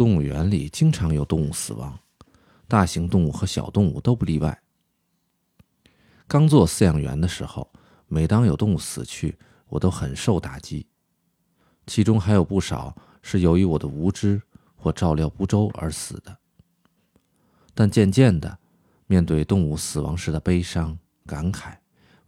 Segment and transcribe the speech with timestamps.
[0.00, 1.98] 动物园里经常有动物死亡，
[2.66, 4.62] 大型动物和小动物都不例外。
[6.26, 7.70] 刚做饲养员的时候，
[8.08, 10.86] 每当有动物死去，我都很受打击，
[11.86, 14.40] 其中还有不少是由于我的无知
[14.74, 16.34] 或照料不周而死的。
[17.74, 18.58] 但渐渐的，
[19.06, 21.76] 面对动物死亡时的悲伤、感慨、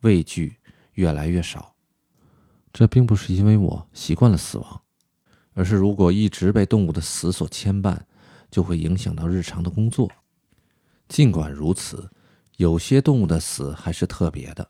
[0.02, 0.58] 畏惧
[0.92, 1.74] 越来越少。
[2.70, 4.82] 这并不是因为我习惯了死亡，
[5.54, 7.98] 而是如果一直被动物的死所牵绊，
[8.50, 10.10] 就会影响到日常的工作。
[11.08, 12.10] 尽管如此，
[12.56, 14.68] 有些动物的死还是特别的。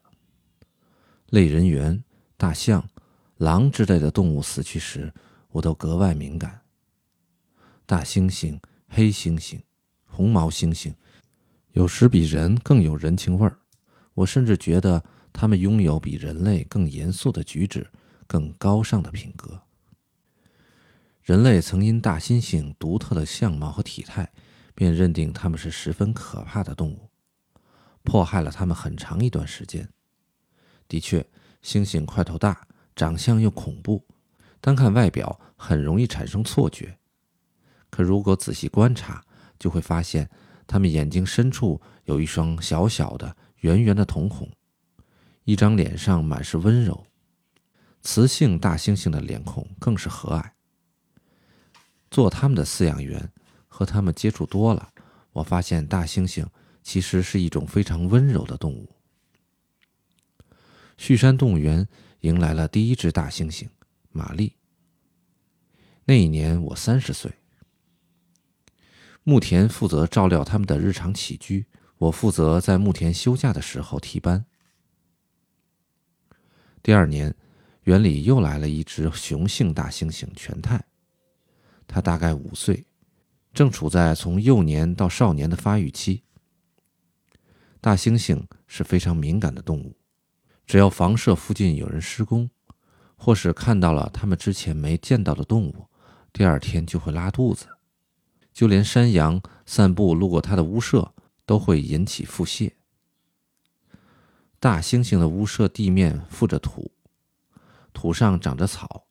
[1.31, 2.03] 类人猿、
[2.37, 2.89] 大象、
[3.37, 5.13] 狼之类的动物死去时，
[5.51, 6.61] 我都格外敏感。
[7.87, 9.61] 大猩猩、黑猩猩。
[10.05, 10.93] 红毛猩猩
[11.73, 13.59] 有时比人更有人情味儿，
[14.13, 15.03] 我甚至觉得
[15.33, 17.91] 它们拥有比人类更严肃的举止、
[18.27, 19.59] 更高尚的品格。
[21.23, 24.33] 人类曾因大猩猩独特的相貌和体态，
[24.75, 27.11] 便认定它们是十分可怕的动物，
[28.03, 29.89] 迫害了它们很长一段时间。
[30.89, 31.21] 的确，
[31.63, 34.05] 猩猩块头大，长相又恐怖，
[34.61, 36.99] 单看外表很容易产生错觉。
[37.89, 39.25] 可如果仔细观察，
[39.61, 40.29] 就会发现，
[40.67, 44.51] 它们眼睛深处有一双小小的、圆圆的瞳孔，
[45.45, 47.07] 一张脸上满是温柔。
[48.01, 50.51] 雌性大猩猩的脸孔更是和蔼。
[52.13, 53.33] 做他们的饲养员，
[53.67, 54.93] 和他们接触多了，
[55.33, 56.47] 我发现大猩猩
[56.83, 58.95] 其实是一种非常温柔的动物。
[60.99, 61.89] 旭山动物园
[62.21, 63.67] 迎来了第一只大猩猩
[64.11, 64.53] 玛丽。
[66.05, 67.33] 那一年我三十岁。
[69.23, 71.65] 牧田负责照料他们的日常起居，
[71.97, 74.45] 我负责在牧田休假的时候替班。
[76.83, 77.35] 第二年，
[77.85, 80.85] 园里又来了一只雄性大猩猩全泰，
[81.93, 82.87] 他大概五岁，
[83.53, 86.23] 正处在从幼年到少年的发育期。
[87.83, 89.95] 大猩猩是非常敏感的动物，
[90.65, 92.49] 只要房舍附近有人施工，
[93.17, 95.87] 或是看到了他们之前没见到的动物，
[96.33, 97.67] 第二天就会拉肚子。
[98.55, 102.73] 就连山羊散步路过它的屋舍，都会引起腹泻。
[104.59, 106.91] 大猩猩的屋舍地面覆着土，
[107.93, 109.05] 土上长着草，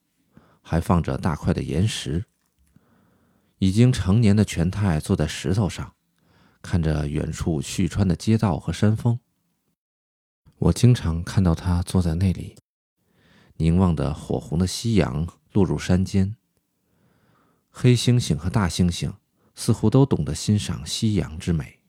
[0.62, 2.26] 还放着大块的岩石。
[3.62, 5.94] 已经成年的全泰坐在石头上，
[6.62, 9.20] 看着远处旭川的街道和山峰。
[10.58, 12.58] 我经常看到他坐在那里，
[13.58, 16.36] 凝望着火红的夕阳落入山间。
[17.70, 19.14] 黑猩猩和大猩猩。
[19.54, 21.82] 似乎都懂得欣赏夕阳之美。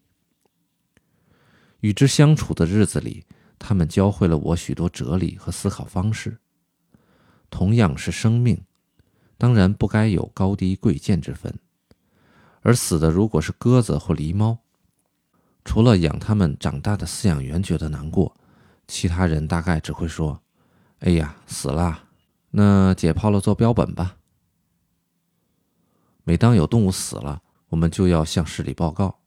[1.81, 3.25] 与之相处的日子里，
[3.57, 6.39] 他们教会了我许多哲理和思考方式。
[7.49, 8.63] 同样是生命，
[9.43, 11.53] 当然不该有高低贵贱之分。
[12.61, 14.57] 而死的如果是鸽子或狸猫，
[15.65, 18.37] 除了养它们长大的饲养员觉得难过，
[18.87, 20.41] 其他人大概只会说
[21.03, 22.05] ：“哎呀，死了，
[22.53, 24.17] 那解剖了做标本吧。”
[26.23, 29.19] 每当有动物死了，我们就要向市里报告，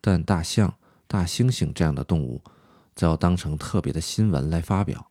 [0.00, 0.72] 但大象、
[1.08, 2.40] 大猩猩这样的动物，
[2.94, 5.10] 则要当成特别的新闻来发表。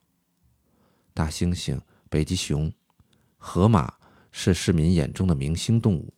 [1.13, 1.77] 大猩猩、
[2.09, 2.71] 北极熊、
[3.41, 3.91] 河马
[4.31, 6.13] 是市民眼中的明星动物，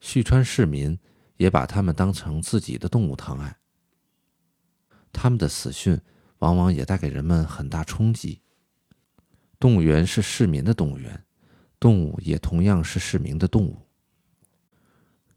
[0.00, 0.98] 旭川市民
[1.36, 3.58] 也把它们当成自己的动物疼爱。
[5.12, 6.00] 他们的死讯
[6.38, 8.40] 往往也带给人们很大冲击。
[9.58, 11.24] 动物园是市民的动物园，
[11.80, 13.76] 动物也同样是市民的动物。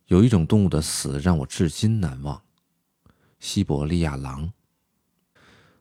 [0.05, 2.41] 有一种动物的死让我至今难忘——
[3.39, 4.53] 西伯利亚狼。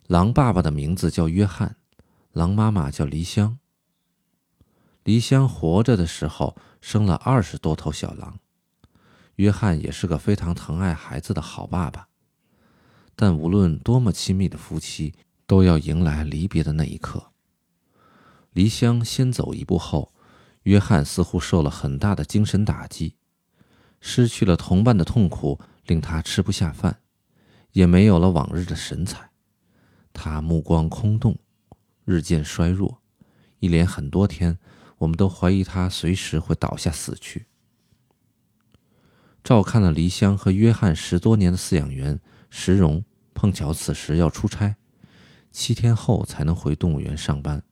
[0.06, 1.76] 狼爸爸的名字叫约翰，
[2.32, 3.58] 狼妈妈叫黎香。
[5.06, 8.41] 黎香活着的时候生了二十多头小狼，
[9.37, 12.09] 约翰也是个非常疼爱孩子的好爸爸。
[13.15, 15.15] 但无论多么亲密的夫妻，
[15.47, 17.31] 都要迎来离别的那一刻。
[18.50, 20.12] 黎香先走一步后，
[20.65, 23.15] 约翰似乎受了很大的精神打击。
[24.00, 26.98] 失去了同伴的痛苦令他吃不下饭，
[27.71, 29.30] 也没有了往日的神采。
[30.13, 31.39] 他目光空洞，
[32.04, 33.01] 日渐衰弱。
[33.60, 34.59] 一连很多天，
[34.98, 37.47] 我们都怀疑他随时会倒下死去。
[39.45, 42.19] 照看了黎香和约翰十多年的饲养员
[42.51, 44.77] 石荣，碰巧此时要出差，
[45.53, 47.63] 七天后才能回动物园上班。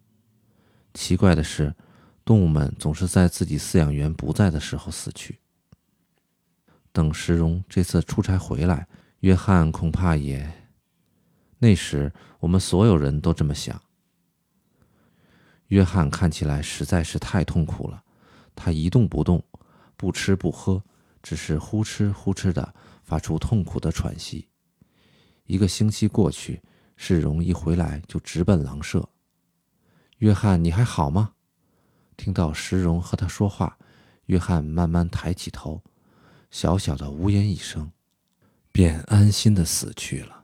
[0.93, 1.75] 奇怪的是，
[2.25, 5.41] 动物们总是在自己饲养员不在的时候死去。
[6.93, 8.87] 等石荣这次出差回来，
[9.21, 10.69] 约翰恐怕也……
[11.59, 13.83] 那时我们所有人都这么想。
[15.69, 18.03] 约翰看起来实在是太痛苦了，
[18.55, 19.43] 他一动不动，
[19.97, 20.83] 不吃不喝，
[21.23, 24.49] 只是呼哧呼哧的发出痛苦的喘息。
[25.47, 26.63] 一个星期过去，
[26.97, 29.09] 世荣一回来就直奔狼舍。
[30.19, 31.33] 约翰，你还好吗？
[32.17, 33.77] 听到石荣和他说话，
[34.27, 35.83] 约翰慢慢抬起头，
[36.51, 37.91] 小小的呜咽一声，
[38.71, 40.44] 便安心的死去了。